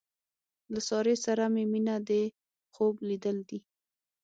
[0.73, 2.23] له سارې سره مې مینه دې
[2.73, 3.59] خوب لیدل دي.